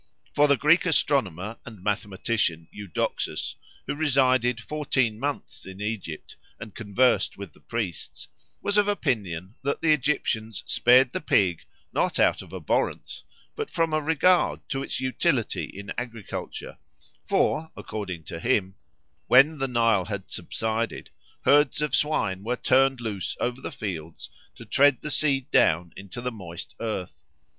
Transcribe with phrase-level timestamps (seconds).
[0.33, 3.53] For the Greek astronomer and mathematician Eudoxus,
[3.85, 8.27] who resided fourteen months in Egypt and conversed with the priests,
[8.63, 11.61] was of opinion that the Egyptians spared the pig,
[11.93, 13.23] not out of abhorrence,
[13.55, 16.79] but from a regard to its utility in agriculture;
[17.23, 18.73] for, according to him,
[19.27, 21.11] when the Nile had subsided,
[21.45, 26.21] herds of swine were turned loose over the fields to tread the seed down into
[26.21, 27.21] the moist earth.